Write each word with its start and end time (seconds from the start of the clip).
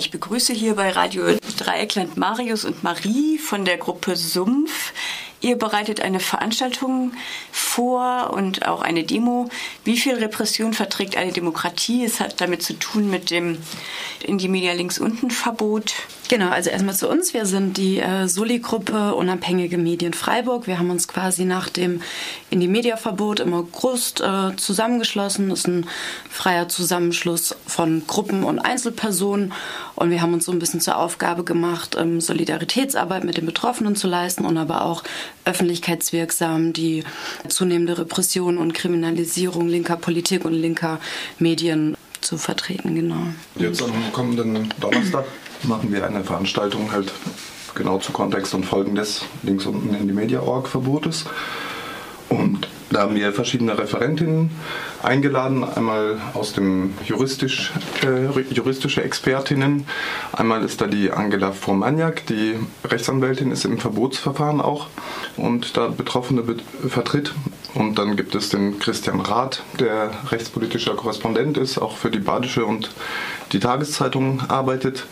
Ich 0.00 0.10
begrüße 0.10 0.54
hier 0.54 0.76
bei 0.76 0.88
Radio 0.88 1.24
Dreieckland 1.58 2.16
Marius 2.16 2.64
und 2.64 2.82
Marie 2.82 3.36
von 3.36 3.66
der 3.66 3.76
Gruppe 3.76 4.16
Sumpf. 4.16 4.94
Ihr 5.42 5.58
bereitet 5.58 6.00
eine 6.00 6.20
Veranstaltung 6.20 7.12
vor 7.52 8.30
und 8.32 8.66
auch 8.66 8.80
eine 8.80 9.04
Demo. 9.04 9.50
Wie 9.84 9.98
viel 9.98 10.14
Repression 10.14 10.72
verträgt 10.72 11.18
eine 11.18 11.32
Demokratie? 11.32 12.02
Es 12.02 12.18
hat 12.18 12.40
damit 12.40 12.62
zu 12.62 12.78
tun 12.78 13.10
mit 13.10 13.30
dem 13.30 13.58
in 14.22 14.38
die 14.38 14.48
Media 14.48 14.72
links 14.72 14.98
unten 14.98 15.30
Verbot. 15.30 15.92
Genau, 16.30 16.50
also 16.50 16.70
erstmal 16.70 16.94
zu 16.94 17.08
uns. 17.08 17.34
Wir 17.34 17.44
sind 17.44 17.76
die 17.76 17.98
äh, 17.98 18.28
Soli-Gruppe 18.28 19.16
Unabhängige 19.16 19.76
Medien 19.78 20.12
Freiburg. 20.12 20.68
Wir 20.68 20.78
haben 20.78 20.90
uns 20.90 21.08
quasi 21.08 21.44
nach 21.44 21.68
dem 21.68 22.02
in 22.50 22.60
die 22.60 22.68
Media 22.68 22.96
Verbot 22.96 23.40
im 23.40 23.52
August 23.52 24.20
äh, 24.20 24.54
zusammengeschlossen. 24.54 25.48
Das 25.48 25.58
ist 25.60 25.66
ein 25.66 25.86
freier 26.30 26.68
Zusammenschluss 26.68 27.56
von 27.66 28.04
Gruppen 28.06 28.44
und 28.44 28.60
Einzelpersonen. 28.60 29.52
Und 29.96 30.10
wir 30.10 30.22
haben 30.22 30.32
uns 30.32 30.44
so 30.44 30.52
ein 30.52 30.60
bisschen 30.60 30.80
zur 30.80 30.98
Aufgabe 30.98 31.42
gemacht, 31.42 31.96
ähm, 31.98 32.20
Solidaritätsarbeit 32.20 33.24
mit 33.24 33.36
den 33.36 33.46
Betroffenen 33.46 33.96
zu 33.96 34.06
leisten 34.06 34.44
und 34.44 34.56
aber 34.56 34.84
auch 34.84 35.02
öffentlichkeitswirksam 35.44 36.72
die 36.72 37.02
zunehmende 37.48 37.98
Repression 37.98 38.56
und 38.56 38.72
Kriminalisierung 38.72 39.66
linker 39.66 39.96
Politik 39.96 40.44
und 40.44 40.52
linker 40.52 41.00
Medien 41.40 41.96
zu 42.20 42.38
vertreten, 42.38 42.94
genau. 42.94 43.26
Jetzt 43.56 43.82
am 43.82 43.90
kommenden 44.12 44.72
Donnerstag 44.78 45.24
machen 45.64 45.92
wir 45.92 46.06
eine 46.06 46.24
Veranstaltung 46.24 46.92
halt 46.92 47.12
genau 47.74 47.98
zu 47.98 48.12
Kontext 48.12 48.54
und 48.54 48.64
Folgen 48.64 48.94
des 48.94 49.24
links 49.42 49.66
unten 49.66 49.94
in 49.94 50.06
die 50.06 50.14
Media-Org 50.14 50.68
Verbotes. 50.68 51.26
Und 52.28 52.68
da 52.90 53.02
haben 53.02 53.14
wir 53.14 53.32
verschiedene 53.32 53.78
Referentinnen 53.78 54.50
eingeladen, 55.02 55.62
einmal 55.62 56.20
aus 56.34 56.52
dem 56.52 56.94
juristisch, 57.04 57.72
äh, 58.02 58.40
juristische 58.52 59.02
Expertinnen. 59.02 59.86
Einmal 60.32 60.64
ist 60.64 60.80
da 60.80 60.86
die 60.86 61.12
Angela 61.12 61.52
Formagnac, 61.52 62.26
die 62.26 62.56
Rechtsanwältin 62.84 63.52
ist 63.52 63.64
im 63.64 63.78
Verbotsverfahren 63.78 64.60
auch 64.60 64.88
und 65.36 65.76
da 65.76 65.86
Betroffene 65.86 66.42
vertritt. 66.88 67.32
Und 67.74 67.98
dann 67.98 68.16
gibt 68.16 68.34
es 68.34 68.48
den 68.48 68.80
Christian 68.80 69.20
Rath, 69.20 69.62
der 69.78 70.10
rechtspolitischer 70.28 70.96
Korrespondent 70.96 71.58
ist, 71.58 71.78
auch 71.78 71.96
für 71.96 72.10
die 72.10 72.18
Badische 72.18 72.64
und 72.64 72.90
die 73.52 73.60
Tageszeitung 73.60 74.42
arbeitet. 74.48 75.06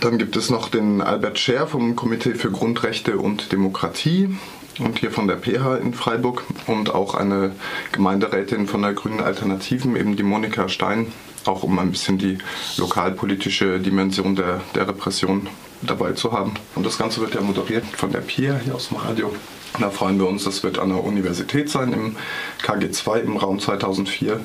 Dann 0.00 0.18
gibt 0.18 0.36
es 0.36 0.50
noch 0.50 0.68
den 0.68 1.00
Albert 1.00 1.38
Scher 1.38 1.66
vom 1.66 1.96
Komitee 1.96 2.34
für 2.34 2.50
Grundrechte 2.50 3.16
und 3.16 3.50
Demokratie 3.52 4.36
und 4.78 4.98
hier 4.98 5.10
von 5.10 5.26
der 5.26 5.38
PH 5.38 5.76
in 5.76 5.94
Freiburg 5.94 6.44
und 6.66 6.94
auch 6.94 7.14
eine 7.14 7.52
Gemeinderätin 7.92 8.66
von 8.66 8.82
der 8.82 8.92
Grünen 8.92 9.20
Alternativen, 9.20 9.96
eben 9.96 10.16
die 10.16 10.22
Monika 10.22 10.68
Stein, 10.68 11.12
auch 11.46 11.62
um 11.62 11.78
ein 11.78 11.92
bisschen 11.92 12.18
die 12.18 12.36
lokalpolitische 12.76 13.80
Dimension 13.80 14.36
der, 14.36 14.60
der 14.74 14.86
Repression 14.86 15.48
dabei 15.80 16.12
zu 16.12 16.32
haben. 16.32 16.52
Und 16.74 16.84
das 16.84 16.98
Ganze 16.98 17.22
wird 17.22 17.34
ja 17.34 17.40
moderiert 17.40 17.84
von 17.86 18.12
der 18.12 18.20
PIA 18.20 18.60
hier 18.62 18.74
aus 18.74 18.88
dem 18.88 18.98
Radio. 18.98 19.34
Da 19.80 19.90
freuen 19.90 20.18
wir 20.18 20.26
uns, 20.26 20.44
das 20.44 20.62
wird 20.62 20.78
an 20.78 20.90
der 20.90 21.02
Universität 21.04 21.70
sein, 21.70 21.92
im 21.92 22.16
KG2 22.62 23.20
im 23.20 23.36
Raum 23.38 23.60
2004 23.60 24.40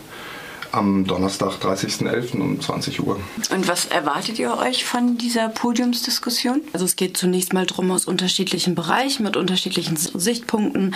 am 0.71 1.05
Donnerstag, 1.05 1.53
30.11. 1.61 2.39
um 2.39 2.59
20 2.59 3.01
Uhr. 3.05 3.19
Und 3.49 3.67
was 3.67 3.85
erwartet 3.85 4.39
ihr 4.39 4.57
euch 4.57 4.85
von 4.85 5.17
dieser 5.17 5.49
Podiumsdiskussion? 5.49 6.61
Also 6.73 6.85
es 6.85 6.95
geht 6.95 7.17
zunächst 7.17 7.53
mal 7.53 7.65
darum, 7.65 7.91
aus 7.91 8.05
unterschiedlichen 8.05 8.75
Bereichen 8.75 9.23
mit 9.23 9.37
unterschiedlichen 9.37 9.97
Sichtpunkten 9.97 10.95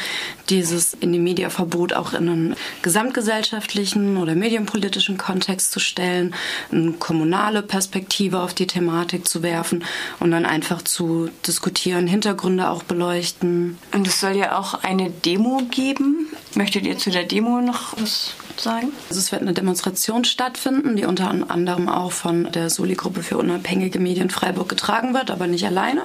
dieses 0.50 0.94
in 0.94 1.12
die 1.12 1.20
Mediaverbot 1.20 1.94
auch 1.94 2.14
in 2.14 2.30
einen 2.30 2.56
gesamtgesellschaftlichen 2.82 4.18
oder 4.18 4.36
medienpolitischen 4.36 5.18
Kontext 5.18 5.72
zu 5.72 5.80
stellen, 5.80 6.34
eine 6.72 6.94
kommunale 6.94 7.62
Perspektive 7.62 8.40
auf 8.40 8.54
die 8.54 8.68
Thematik 8.68 9.28
zu 9.28 9.44
werfen 9.44 9.84
und 10.20 10.32
dann 10.32 10.46
einfach 10.46 10.82
zu 10.82 11.30
diskutieren, 11.46 12.08
Hintergründe 12.08 12.70
auch 12.70 12.84
beleuchten. 12.84 13.78
Und 13.94 14.08
es 14.08 14.20
soll 14.20 14.36
ja 14.36 14.58
auch 14.58 14.84
eine 14.84 15.10
Demo 15.10 15.62
geben. 15.72 16.28
Möchtet 16.56 16.86
ihr 16.86 16.98
zu 16.98 17.10
der 17.10 17.24
Demo 17.24 17.62
noch 17.62 18.00
was 18.00 18.34
sagen? 18.60 18.92
Also 19.10 19.20
es 19.20 19.32
wird 19.32 19.42
eine 19.42 19.54
Demonstration 19.54 20.26
stattfinden, 20.26 20.96
die 20.96 21.06
unter 21.06 21.30
anderem 21.50 21.90
auch 21.90 22.12
von 22.12 22.52
der 22.52 22.70
Soli-Gruppe 22.70 23.24
für 23.24 23.38
unabhängige 23.38 24.00
Medien 24.00 24.30
Freiburg 24.30 24.70
getragen 24.70 25.14
wird, 25.14 25.32
aber 25.32 25.48
nicht 25.48 25.66
alleine. 25.66 26.04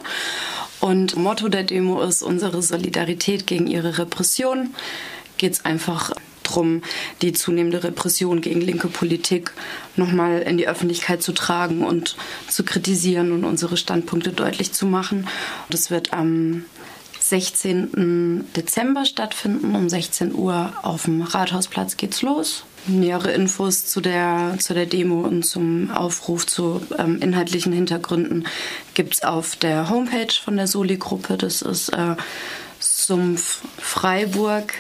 Und 0.80 1.16
Motto 1.16 1.48
der 1.48 1.64
Demo 1.64 2.00
ist 2.00 2.22
unsere 2.22 2.62
Solidarität 2.62 3.46
gegen 3.46 3.66
ihre 3.66 3.98
Repression. 3.98 4.74
Geht 5.36 5.52
es 5.52 5.64
einfach 5.64 6.12
darum, 6.42 6.82
die 7.22 7.32
zunehmende 7.32 7.84
Repression 7.84 8.40
gegen 8.40 8.60
linke 8.60 8.88
Politik 8.88 9.52
nochmal 9.96 10.40
in 10.40 10.56
die 10.56 10.68
Öffentlichkeit 10.68 11.22
zu 11.22 11.32
tragen 11.32 11.84
und 11.84 12.16
zu 12.48 12.64
kritisieren 12.64 13.32
und 13.32 13.44
unsere 13.44 13.76
Standpunkte 13.76 14.32
deutlich 14.32 14.72
zu 14.72 14.86
machen. 14.86 15.28
Das 15.68 15.90
wird 15.90 16.12
am 16.12 16.64
16. 17.30 18.44
Dezember 18.56 19.04
stattfinden. 19.04 19.74
Um 19.74 19.88
16 19.88 20.34
Uhr 20.34 20.72
auf 20.82 21.04
dem 21.04 21.22
Rathausplatz 21.22 21.96
geht's 21.96 22.22
los. 22.22 22.64
Nähere 22.86 23.30
Infos 23.32 23.86
zu 23.86 24.00
der, 24.00 24.56
zu 24.58 24.74
der 24.74 24.86
Demo 24.86 25.20
und 25.20 25.44
zum 25.44 25.90
Aufruf 25.90 26.46
zu 26.46 26.82
ähm, 26.98 27.20
inhaltlichen 27.20 27.72
Hintergründen 27.72 28.46
gibt 28.94 29.14
es 29.14 29.22
auf 29.22 29.54
der 29.56 29.90
Homepage 29.90 30.32
von 30.44 30.56
der 30.56 30.66
Soli-Gruppe. 30.66 31.36
Das 31.36 31.62
ist 31.62 31.90
äh, 31.90 32.16
Sumpf 32.78 33.60
Freiburg. 33.78 34.74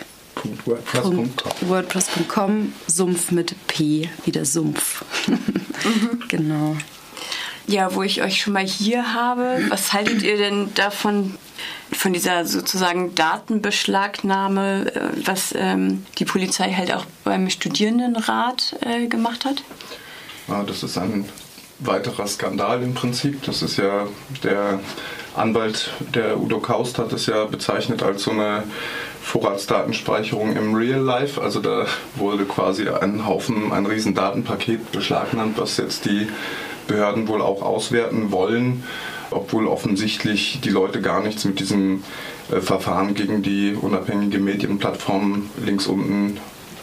WordPress.com, 1.60 2.72
Sumpf 2.86 3.30
mit 3.30 3.54
P, 3.66 4.08
wie 4.24 4.32
der 4.32 4.44
Sumpf. 4.44 5.04
mhm. 5.28 6.22
Genau. 6.28 6.76
Ja, 7.66 7.94
wo 7.94 8.02
ich 8.02 8.22
euch 8.22 8.40
schon 8.40 8.54
mal 8.54 8.66
hier 8.66 9.14
habe, 9.14 9.64
was 9.68 9.92
haltet 9.92 10.22
ihr 10.22 10.36
denn 10.36 10.74
davon, 10.74 11.36
von 11.92 12.12
dieser 12.12 12.46
sozusagen 12.46 13.14
Datenbeschlagnahme, 13.14 14.94
äh, 14.94 15.00
was 15.24 15.54
ähm, 15.56 16.06
die 16.18 16.24
Polizei 16.24 16.72
halt 16.72 16.92
auch 16.92 17.04
beim 17.24 17.50
Studierendenrat 17.50 18.76
äh, 18.80 19.06
gemacht 19.06 19.44
hat? 19.44 19.62
Ja, 20.48 20.62
das 20.62 20.82
ist 20.82 20.98
ein 20.98 21.28
weiterer 21.80 22.26
Skandal 22.26 22.82
im 22.82 22.94
Prinzip. 22.94 23.42
Das 23.44 23.62
ist 23.62 23.76
ja 23.76 24.06
der 24.42 24.80
Anwalt, 25.34 25.90
der 26.14 26.38
Udo 26.38 26.58
Kaust 26.60 26.98
hat 26.98 27.12
es 27.12 27.26
ja 27.26 27.44
bezeichnet 27.44 28.02
als 28.02 28.24
so 28.24 28.32
eine 28.32 28.64
Vorratsdatenspeicherung 29.22 30.56
im 30.56 30.74
Real 30.74 31.00
Life. 31.00 31.40
Also 31.40 31.60
da 31.60 31.86
wurde 32.16 32.44
quasi 32.44 32.88
ein 32.88 33.26
Haufen, 33.26 33.72
ein 33.72 33.86
riesen 33.86 34.14
Datenpaket 34.14 34.92
beschlagnahmt, 34.92 35.58
was 35.58 35.76
jetzt 35.76 36.04
die 36.04 36.28
Behörden 36.88 37.28
wohl 37.28 37.40
auch 37.40 37.62
auswerten 37.62 38.32
wollen, 38.32 38.82
obwohl 39.30 39.66
offensichtlich 39.66 40.60
die 40.62 40.70
Leute 40.70 41.00
gar 41.00 41.22
nichts 41.22 41.44
mit 41.44 41.60
diesem 41.60 42.02
äh, 42.50 42.60
Verfahren 42.60 43.14
gegen 43.14 43.42
die 43.42 43.76
unabhängige 43.80 44.38
Medienplattform 44.38 45.50
links 45.64 45.86
unten 45.86 46.38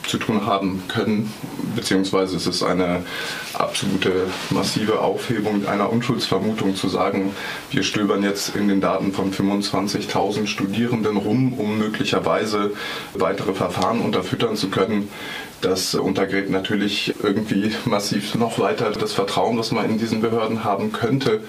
zu 0.07 0.17
tun 0.17 0.45
haben 0.45 0.83
können, 0.87 1.31
beziehungsweise 1.75 2.37
es 2.37 2.47
ist 2.47 2.63
eine 2.63 3.03
absolute 3.53 4.27
massive 4.49 4.99
Aufhebung 4.99 5.67
einer 5.67 5.91
Unschuldsvermutung 5.91 6.75
zu 6.75 6.87
sagen, 6.87 7.33
wir 7.71 7.83
stöbern 7.83 8.23
jetzt 8.23 8.55
in 8.55 8.67
den 8.67 8.81
Daten 8.81 9.11
von 9.11 9.33
25.000 9.33 10.47
Studierenden 10.47 11.17
rum, 11.17 11.53
um 11.53 11.77
möglicherweise 11.77 12.71
weitere 13.13 13.53
Verfahren 13.53 14.01
unterfüttern 14.01 14.55
zu 14.55 14.69
können. 14.69 15.09
Das 15.61 15.95
untergräbt 15.95 16.51
natürlich 16.51 17.15
irgendwie 17.23 17.73
massiv 17.85 18.35
noch 18.35 18.59
weiter 18.59 18.91
das 18.91 19.13
Vertrauen, 19.13 19.57
was 19.57 19.71
man 19.71 19.89
in 19.89 19.97
diesen 19.97 20.21
Behörden 20.21 20.63
haben 20.63 20.91
könnte 20.91 21.41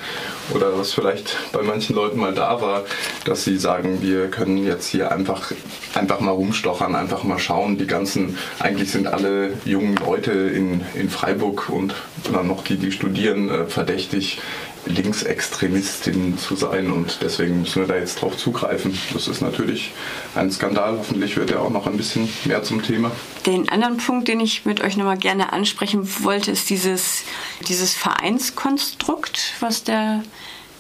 oder 0.55 0.79
was 0.79 0.93
vielleicht 0.93 1.37
bei 1.53 1.63
manchen 1.63 1.95
Leuten 1.95 2.19
mal 2.19 2.33
da 2.33 2.61
war, 2.63 2.85
dass 3.25 3.45
sie 3.45 3.59
sagen, 3.59 4.01
wir 4.01 4.29
können 4.29 4.65
jetzt 4.65 4.89
hier 4.89 5.13
einfach, 5.13 5.53
einfach 5.95 6.21
mal 6.21 6.31
rumstochern, 6.31 6.95
einfach 6.95 7.23
mal 7.25 7.39
schauen. 7.39 7.77
Die 7.77 7.87
ganzen, 7.87 8.39
eigentlich 8.59 8.91
sind 8.91 9.07
alle 9.07 9.53
jungen 9.65 9.97
Leute 9.97 10.33
in, 10.33 10.81
in 10.95 11.11
Freiburg 11.11 11.69
und 11.69 11.95
dann 12.33 12.49
noch 12.49 12.65
die, 12.65 12.77
die 12.77 12.93
studieren, 12.93 13.51
äh, 13.51 13.67
verdächtig 13.67 14.41
Linksextremistin 14.89 16.39
zu 16.39 16.57
sein 16.57 16.91
und 16.91 17.19
deswegen 17.23 17.61
müssen 17.61 17.83
wir 17.83 17.89
da 17.89 17.97
jetzt 17.97 18.21
drauf 18.21 18.37
zugreifen. 18.37 18.99
Das 19.13 19.29
ist 19.29 19.41
natürlich 19.41 19.93
ein 20.35 20.51
Skandal. 20.51 20.99
Hoffentlich 20.99 21.37
wird 21.37 21.51
er 21.51 21.63
auch 21.63 21.71
noch 21.71 21.87
ein 21.87 21.97
bisschen 21.97 22.29
mehr 22.45 22.63
zum 22.63 22.83
Thema. 22.83 23.11
Den 23.47 23.69
anderen 23.69 23.99
Punkt, 23.99 24.29
den 24.29 24.41
ich 24.41 24.65
mit 24.65 24.81
euch 24.81 24.97
nochmal 24.97 25.19
gerne 25.19 25.53
ansprechen 25.53 26.09
wollte, 26.23 26.51
ist 26.51 26.71
dieses, 26.71 27.25
dieses 27.69 27.95
Vereinskonstrukt, 27.95 29.55
was 29.61 29.85
der 29.85 30.23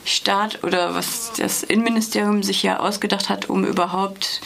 Staat 0.05 0.65
oder 0.65 0.95
was 0.95 1.33
das 1.37 1.63
Innenministerium 1.63 2.43
sich 2.43 2.63
ja 2.63 2.81
ausgedacht 2.81 3.29
hat, 3.29 3.51
um 3.51 3.65
überhaupt 3.65 4.41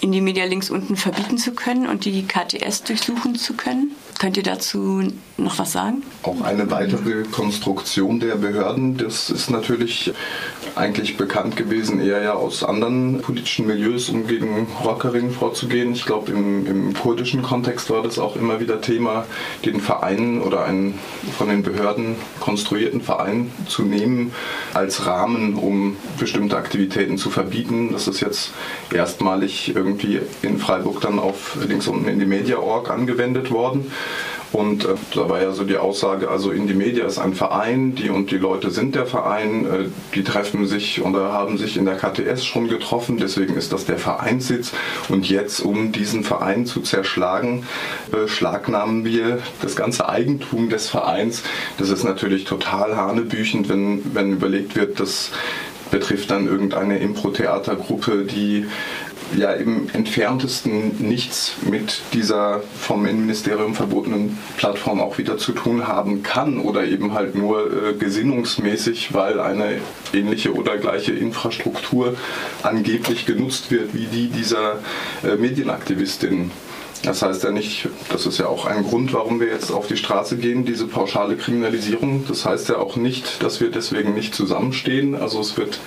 in 0.00 0.10
die 0.10 0.20
Media 0.20 0.46
links 0.46 0.70
unten 0.70 0.96
verbieten 0.96 1.38
zu 1.38 1.52
können 1.52 1.86
und 1.86 2.04
die 2.04 2.26
KTS 2.26 2.82
durchsuchen 2.82 3.36
zu 3.36 3.54
können. 3.54 3.92
Könnt 4.22 4.36
ihr 4.36 4.44
dazu 4.44 5.02
noch 5.36 5.58
was 5.58 5.72
sagen? 5.72 6.04
Auch 6.22 6.42
eine 6.42 6.70
weitere 6.70 7.24
Konstruktion 7.24 8.20
der 8.20 8.36
Behörden, 8.36 8.96
das 8.96 9.30
ist 9.30 9.50
natürlich 9.50 10.12
eigentlich 10.76 11.16
bekannt 11.16 11.56
gewesen, 11.56 12.00
eher 12.00 12.22
ja 12.22 12.34
aus 12.34 12.62
anderen 12.62 13.20
politischen 13.20 13.66
Milieus, 13.66 14.10
um 14.10 14.28
gegen 14.28 14.68
Rockerinnen 14.84 15.32
vorzugehen. 15.32 15.92
Ich 15.92 16.04
glaube, 16.04 16.30
im, 16.30 16.66
im 16.66 16.94
kurdischen 16.94 17.42
Kontext 17.42 17.90
war 17.90 18.04
das 18.04 18.20
auch 18.20 18.36
immer 18.36 18.60
wieder 18.60 18.80
Thema, 18.80 19.26
den 19.64 19.80
Verein 19.80 20.40
oder 20.40 20.66
einen 20.66 21.00
von 21.36 21.48
den 21.48 21.64
Behörden 21.64 22.14
konstruierten 22.38 23.00
Verein 23.00 23.50
zu 23.66 23.82
nehmen 23.82 24.32
als 24.72 25.04
Rahmen, 25.04 25.54
um 25.54 25.96
bestimmte 26.20 26.56
Aktivitäten 26.56 27.18
zu 27.18 27.28
verbieten. 27.28 27.90
Das 27.90 28.06
ist 28.06 28.20
jetzt 28.20 28.52
erstmalig 28.94 29.74
irgendwie 29.74 30.20
in 30.42 30.58
Freiburg 30.58 31.00
dann 31.00 31.18
auf 31.18 31.56
links 31.66 31.88
unten 31.88 32.06
in 32.06 32.20
die 32.20 32.26
Media.org 32.26 32.88
angewendet 32.88 33.50
worden. 33.50 33.90
Und 34.52 34.84
äh, 34.84 34.94
da 35.14 35.28
war 35.28 35.42
ja 35.42 35.52
so 35.52 35.64
die 35.64 35.76
Aussage, 35.76 36.30
also 36.30 36.50
Indie 36.50 36.74
Media 36.74 37.06
ist 37.06 37.18
ein 37.18 37.34
Verein, 37.34 37.94
die 37.94 38.10
und 38.10 38.30
die 38.30 38.36
Leute 38.36 38.70
sind 38.70 38.94
der 38.94 39.06
Verein, 39.06 39.64
äh, 39.66 39.84
die 40.14 40.24
treffen 40.24 40.66
sich 40.66 41.02
oder 41.02 41.32
haben 41.32 41.56
sich 41.58 41.76
in 41.76 41.86
der 41.86 41.96
KTS 41.96 42.44
schon 42.44 42.68
getroffen, 42.68 43.16
deswegen 43.18 43.54
ist 43.54 43.72
das 43.72 43.86
der 43.86 43.98
Vereinssitz. 43.98 44.72
Und 45.08 45.28
jetzt, 45.28 45.60
um 45.60 45.92
diesen 45.92 46.22
Verein 46.24 46.66
zu 46.66 46.80
zerschlagen, 46.80 47.66
beschlagnahmen 48.10 49.04
wir 49.04 49.38
das 49.62 49.76
ganze 49.76 50.08
Eigentum 50.08 50.68
des 50.68 50.88
Vereins. 50.88 51.42
Das 51.78 51.88
ist 51.88 52.04
natürlich 52.04 52.44
total 52.44 52.96
hanebüchend, 52.96 53.68
wenn, 53.68 54.14
wenn 54.14 54.32
überlegt 54.32 54.76
wird, 54.76 55.00
dass 55.00 55.30
betrifft 55.92 56.30
dann 56.30 56.48
irgendeine 56.48 56.98
Impro-Theatergruppe, 56.98 58.24
die 58.24 58.66
ja 59.36 59.52
im 59.52 59.88
entferntesten 59.92 60.96
nichts 60.98 61.54
mit 61.68 62.00
dieser 62.12 62.60
vom 62.78 63.06
Innenministerium 63.06 63.74
verbotenen 63.74 64.38
Plattform 64.56 65.00
auch 65.00 65.18
wieder 65.18 65.38
zu 65.38 65.52
tun 65.52 65.86
haben 65.88 66.22
kann 66.22 66.58
oder 66.58 66.84
eben 66.84 67.14
halt 67.14 67.34
nur 67.34 67.90
äh, 67.90 67.92
gesinnungsmäßig, 67.94 69.14
weil 69.14 69.40
eine 69.40 69.80
ähnliche 70.12 70.54
oder 70.54 70.76
gleiche 70.78 71.12
Infrastruktur 71.12 72.16
angeblich 72.62 73.26
genutzt 73.26 73.70
wird 73.70 73.94
wie 73.94 74.06
die 74.06 74.28
dieser 74.28 74.80
äh, 75.24 75.36
Medienaktivistin. 75.36 76.50
Das 77.02 77.20
heißt 77.20 77.42
ja 77.42 77.50
nicht, 77.50 77.88
das 78.10 78.26
ist 78.26 78.38
ja 78.38 78.46
auch 78.46 78.64
ein 78.64 78.84
Grund, 78.84 79.12
warum 79.12 79.40
wir 79.40 79.48
jetzt 79.48 79.72
auf 79.72 79.88
die 79.88 79.96
Straße 79.96 80.36
gehen, 80.36 80.64
diese 80.64 80.86
pauschale 80.86 81.36
Kriminalisierung. 81.36 82.24
Das 82.28 82.44
heißt 82.44 82.68
ja 82.68 82.78
auch 82.78 82.94
nicht, 82.94 83.42
dass 83.42 83.60
wir 83.60 83.72
deswegen 83.72 84.14
nicht 84.14 84.36
zusammenstehen. 84.36 85.16
Also 85.16 85.40
es 85.40 85.56
wird 85.56 85.80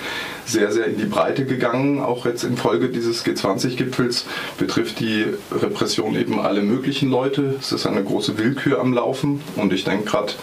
sehr, 0.45 0.73
sehr 0.73 0.87
in 0.87 0.97
die 0.97 1.05
Breite 1.05 1.45
gegangen. 1.45 2.01
Auch 2.01 2.25
jetzt 2.25 2.43
infolge 2.43 2.89
dieses 2.89 3.25
G20-Gipfels 3.25 4.25
betrifft 4.57 4.99
die 4.99 5.25
Repression 5.53 6.17
eben 6.17 6.41
alle 6.41 6.61
möglichen 6.61 7.09
Leute. 7.09 7.55
Es 7.61 7.71
ist 7.71 7.85
eine 7.85 8.03
große 8.03 8.37
Willkür 8.37 8.81
am 8.81 8.91
Laufen. 8.91 9.41
Und 9.55 9.71
ich 9.71 9.85
denke 9.85 10.03
gerade, 10.03 10.33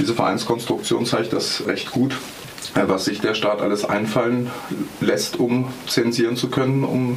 diese 0.00 0.14
Vereinskonstruktion 0.14 1.06
zeigt 1.06 1.34
das 1.34 1.68
recht 1.68 1.92
gut 1.92 2.16
was 2.74 3.06
sich 3.06 3.22
der 3.22 3.32
Staat 3.32 3.62
alles 3.62 3.86
einfallen 3.86 4.50
lässt, 5.00 5.38
um 5.38 5.72
zensieren 5.86 6.36
zu 6.36 6.50
können, 6.50 6.84
um 6.84 7.16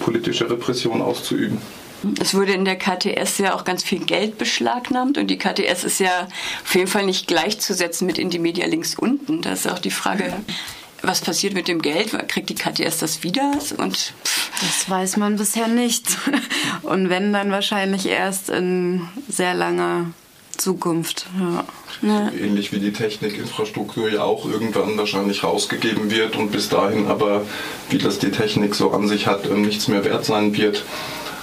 politische 0.00 0.50
Repression 0.50 1.00
auszuüben. 1.00 1.62
Es 2.20 2.34
wurde 2.34 2.52
in 2.52 2.64
der 2.64 2.76
KTS 2.76 3.38
ja 3.38 3.54
auch 3.54 3.64
ganz 3.64 3.82
viel 3.82 4.00
Geld 4.00 4.38
beschlagnahmt 4.38 5.18
und 5.18 5.28
die 5.28 5.38
KTS 5.38 5.84
ist 5.84 6.00
ja 6.00 6.28
auf 6.64 6.74
jeden 6.74 6.86
Fall 6.86 7.04
nicht 7.04 7.26
gleichzusetzen 7.26 8.06
mit 8.06 8.18
Indie-Media 8.18 8.66
links 8.66 8.94
unten. 8.94 9.42
Da 9.42 9.52
ist 9.52 9.68
auch 9.68 9.80
die 9.80 9.90
Frage, 9.90 10.32
was 11.02 11.20
passiert 11.20 11.54
mit 11.54 11.68
dem 11.68 11.82
Geld? 11.82 12.10
Kriegt 12.28 12.50
die 12.50 12.54
KTS 12.54 12.98
das 12.98 13.22
wieder? 13.22 13.52
Und 13.78 14.12
das 14.60 14.88
weiß 14.88 15.16
man 15.16 15.36
bisher 15.36 15.68
nicht. 15.68 16.06
Und 16.82 17.10
wenn, 17.10 17.32
dann 17.32 17.50
wahrscheinlich 17.50 18.06
erst 18.06 18.50
in 18.50 19.08
sehr 19.28 19.54
langer 19.54 20.06
Zukunft. 20.56 21.26
Ja. 21.38 21.64
Ja. 22.02 22.30
Ähnlich 22.30 22.72
wie 22.72 22.78
die 22.78 22.92
Technikinfrastruktur 22.92 24.08
ja 24.10 24.22
auch 24.22 24.48
irgendwann 24.48 24.96
wahrscheinlich 24.96 25.42
rausgegeben 25.42 26.10
wird 26.10 26.36
und 26.36 26.52
bis 26.52 26.68
dahin 26.68 27.06
aber, 27.06 27.42
wie 27.90 27.98
das 27.98 28.18
die 28.18 28.30
Technik 28.30 28.74
so 28.74 28.92
an 28.92 29.08
sich 29.08 29.26
hat, 29.26 29.50
nichts 29.50 29.88
mehr 29.88 30.04
wert 30.04 30.24
sein 30.24 30.56
wird. 30.56 30.84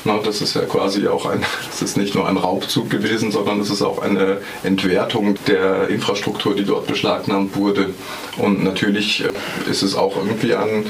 Na, 0.08 0.20
das 0.20 0.40
ist 0.40 0.54
ja 0.54 0.62
quasi 0.62 1.08
auch 1.08 1.26
ein, 1.26 1.44
es 1.72 1.82
ist 1.82 1.98
nicht 1.98 2.14
nur 2.14 2.30
ein 2.30 2.38
Raubzug 2.38 2.92
gewesen, 2.92 3.32
sondern 3.32 3.60
es 3.60 3.72
ist 3.72 3.82
auch 3.82 3.98
eine 3.98 4.38
Entwertung 4.62 5.36
der 5.48 5.90
Infrastruktur, 5.90 6.54
die 6.56 6.64
dort 6.64 6.86
beschlagnahmt 6.86 7.56
wurde. 7.56 7.90
Und 8.38 8.64
natürlich 8.64 9.24
äh, 9.24 9.70
ist 9.70 9.82
es 9.82 9.96
auch 9.96 10.16
irgendwie 10.16 10.54
ein 10.54 10.86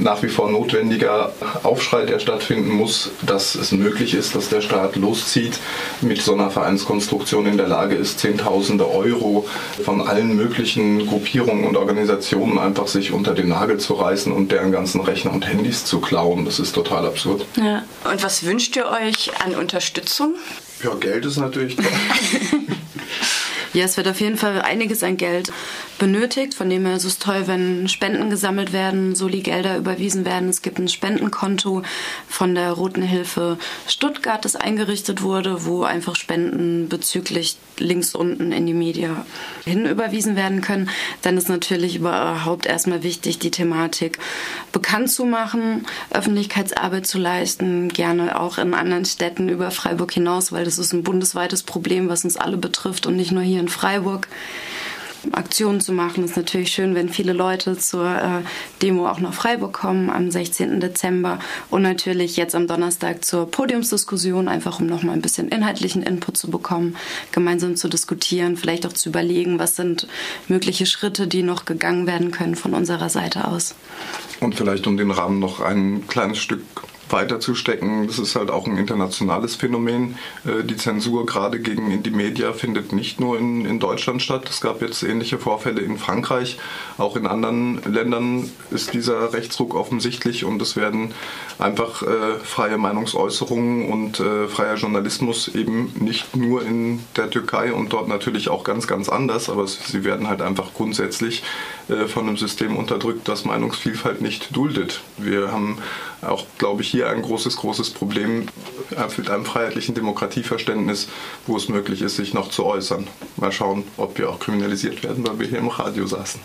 nach 0.00 0.22
wie 0.22 0.28
vor 0.28 0.50
notwendiger 0.50 1.32
Aufschrei, 1.62 2.04
der 2.04 2.18
stattfinden 2.18 2.70
muss, 2.70 3.10
dass 3.22 3.54
es 3.54 3.72
möglich 3.72 4.14
ist, 4.14 4.34
dass 4.34 4.48
der 4.48 4.60
Staat 4.60 4.96
loszieht, 4.96 5.58
mit 6.00 6.20
so 6.20 6.34
einer 6.34 6.50
Vereinskonstruktion 6.50 7.46
in 7.46 7.56
der 7.56 7.68
Lage 7.68 7.94
ist, 7.94 8.20
Zehntausende 8.20 8.90
Euro 8.90 9.46
von 9.84 10.00
allen 10.00 10.36
möglichen 10.36 11.06
Gruppierungen 11.06 11.64
und 11.64 11.76
Organisationen 11.76 12.58
einfach 12.58 12.86
sich 12.86 13.12
unter 13.12 13.34
den 13.34 13.48
Nagel 13.48 13.78
zu 13.78 13.94
reißen 13.94 14.32
und 14.32 14.52
deren 14.52 14.72
ganzen 14.72 15.00
Rechner 15.00 15.32
und 15.32 15.46
Handys 15.46 15.84
zu 15.84 16.00
klauen. 16.00 16.44
Das 16.44 16.58
ist 16.58 16.72
total 16.72 17.06
absurd. 17.06 17.46
Ja. 17.56 17.84
Und 18.10 18.22
was 18.22 18.44
wünscht 18.44 18.76
ihr 18.76 18.86
euch 18.86 19.30
an 19.44 19.54
Unterstützung? 19.54 20.34
Ja, 20.82 20.94
Geld 20.94 21.24
ist 21.24 21.36
natürlich 21.38 21.76
ja, 23.72 23.84
es 23.84 23.96
wird 23.96 24.08
auf 24.08 24.20
jeden 24.20 24.36
Fall 24.36 24.60
einiges 24.60 25.02
an 25.02 25.16
Geld 25.16 25.52
benötigt. 26.02 26.54
Von 26.54 26.68
dem 26.68 26.84
her 26.84 26.96
ist 26.96 27.04
es 27.04 27.20
toll, 27.20 27.44
wenn 27.46 27.86
Spenden 27.86 28.28
gesammelt 28.28 28.72
werden, 28.72 29.14
Soli-Gelder 29.14 29.76
überwiesen 29.76 30.24
werden. 30.24 30.48
Es 30.48 30.60
gibt 30.60 30.80
ein 30.80 30.88
Spendenkonto 30.88 31.84
von 32.28 32.56
der 32.56 32.72
Roten 32.72 33.02
Hilfe 33.02 33.56
Stuttgart, 33.86 34.44
das 34.44 34.56
eingerichtet 34.56 35.22
wurde, 35.22 35.64
wo 35.64 35.84
einfach 35.84 36.16
Spenden 36.16 36.88
bezüglich 36.88 37.56
links 37.78 38.16
unten 38.16 38.50
in 38.50 38.66
die 38.66 38.74
Media 38.74 39.24
hin 39.64 39.86
überwiesen 39.86 40.34
werden 40.34 40.60
können. 40.60 40.90
Dann 41.22 41.36
ist 41.36 41.48
natürlich 41.48 41.94
überhaupt 41.94 42.66
erstmal 42.66 43.04
wichtig, 43.04 43.38
die 43.38 43.52
Thematik 43.52 44.18
bekannt 44.72 45.08
zu 45.08 45.24
machen, 45.24 45.86
Öffentlichkeitsarbeit 46.10 47.06
zu 47.06 47.18
leisten, 47.18 47.90
gerne 47.90 48.40
auch 48.40 48.58
in 48.58 48.74
anderen 48.74 49.04
Städten 49.04 49.48
über 49.48 49.70
Freiburg 49.70 50.10
hinaus, 50.10 50.50
weil 50.50 50.64
das 50.64 50.78
ist 50.78 50.92
ein 50.92 51.04
bundesweites 51.04 51.62
Problem, 51.62 52.08
was 52.08 52.24
uns 52.24 52.36
alle 52.36 52.56
betrifft 52.56 53.06
und 53.06 53.14
nicht 53.14 53.30
nur 53.30 53.44
hier 53.44 53.60
in 53.60 53.68
Freiburg. 53.68 54.26
Aktionen 55.32 55.80
zu 55.80 55.92
machen. 55.92 56.24
Es 56.24 56.32
ist 56.32 56.36
natürlich 56.36 56.72
schön, 56.72 56.94
wenn 56.94 57.08
viele 57.08 57.32
Leute 57.32 57.76
zur 57.78 58.06
äh, 58.06 58.42
Demo 58.82 59.08
auch 59.08 59.20
nach 59.20 59.34
Freiburg 59.34 59.72
kommen 59.72 60.10
am 60.10 60.30
16. 60.30 60.80
Dezember 60.80 61.38
und 61.70 61.82
natürlich 61.82 62.36
jetzt 62.36 62.54
am 62.54 62.66
Donnerstag 62.66 63.24
zur 63.24 63.50
Podiumsdiskussion, 63.50 64.48
einfach 64.48 64.80
um 64.80 64.86
nochmal 64.86 65.14
ein 65.14 65.22
bisschen 65.22 65.48
inhaltlichen 65.48 66.02
Input 66.02 66.36
zu 66.36 66.50
bekommen, 66.50 66.96
gemeinsam 67.30 67.76
zu 67.76 67.88
diskutieren, 67.88 68.56
vielleicht 68.56 68.86
auch 68.86 68.92
zu 68.92 69.08
überlegen, 69.08 69.58
was 69.58 69.76
sind 69.76 70.06
mögliche 70.48 70.86
Schritte, 70.86 71.26
die 71.26 71.42
noch 71.42 71.64
gegangen 71.64 72.06
werden 72.06 72.30
können 72.30 72.56
von 72.56 72.74
unserer 72.74 73.08
Seite 73.08 73.46
aus. 73.46 73.74
Und 74.40 74.54
vielleicht 74.54 74.86
um 74.86 74.96
den 74.96 75.10
Rahmen 75.10 75.38
noch 75.38 75.60
ein 75.60 76.06
kleines 76.08 76.38
Stück 76.38 76.62
weiterzustecken. 77.12 78.06
Das 78.06 78.18
ist 78.18 78.34
halt 78.36 78.50
auch 78.50 78.66
ein 78.66 78.76
internationales 78.76 79.56
Phänomen. 79.56 80.16
Äh, 80.44 80.64
die 80.64 80.76
Zensur 80.76 81.26
gerade 81.26 81.60
gegen 81.60 81.90
Indie 81.90 82.10
Media 82.10 82.52
findet 82.52 82.92
nicht 82.92 83.20
nur 83.20 83.38
in, 83.38 83.64
in 83.64 83.78
Deutschland 83.78 84.22
statt. 84.22 84.48
Es 84.48 84.60
gab 84.60 84.82
jetzt 84.82 85.02
ähnliche 85.02 85.38
Vorfälle 85.38 85.80
in 85.80 85.98
Frankreich. 85.98 86.58
Auch 86.98 87.16
in 87.16 87.26
anderen 87.26 87.80
Ländern 87.84 88.50
ist 88.70 88.94
dieser 88.94 89.32
Rechtsruck 89.32 89.74
offensichtlich 89.74 90.44
und 90.44 90.60
es 90.62 90.76
werden 90.76 91.12
einfach 91.58 92.02
äh, 92.02 92.38
freie 92.42 92.78
Meinungsäußerungen 92.78 93.90
und 93.90 94.20
äh, 94.20 94.48
freier 94.48 94.76
Journalismus 94.76 95.48
eben 95.48 95.92
nicht 96.00 96.36
nur 96.36 96.64
in 96.64 97.00
der 97.16 97.30
Türkei 97.30 97.72
und 97.72 97.92
dort 97.92 98.08
natürlich 98.08 98.48
auch 98.48 98.64
ganz, 98.64 98.86
ganz 98.86 99.08
anders, 99.08 99.48
aber 99.48 99.66
sie 99.66 100.04
werden 100.04 100.28
halt 100.28 100.42
einfach 100.42 100.74
grundsätzlich 100.74 101.42
von 102.08 102.28
einem 102.28 102.36
System 102.36 102.76
unterdrückt, 102.76 103.28
das 103.28 103.44
Meinungsvielfalt 103.44 104.20
nicht 104.20 104.54
duldet. 104.54 105.00
Wir 105.16 105.50
haben 105.50 105.78
auch, 106.20 106.44
glaube 106.58 106.82
ich, 106.82 106.88
hier 106.88 107.08
ein 107.08 107.22
großes, 107.22 107.56
großes 107.56 107.90
Problem 107.90 108.46
mit 109.16 109.30
einem 109.30 109.44
freiheitlichen 109.44 109.94
Demokratieverständnis, 109.94 111.08
wo 111.46 111.56
es 111.56 111.68
möglich 111.68 112.02
ist, 112.02 112.16
sich 112.16 112.34
noch 112.34 112.50
zu 112.50 112.64
äußern. 112.64 113.06
Mal 113.36 113.52
schauen, 113.52 113.84
ob 113.96 114.18
wir 114.18 114.30
auch 114.30 114.38
kriminalisiert 114.38 115.02
werden, 115.02 115.26
weil 115.26 115.38
wir 115.38 115.46
hier 115.46 115.58
im 115.58 115.68
Radio 115.68 116.06
saßen. 116.06 116.40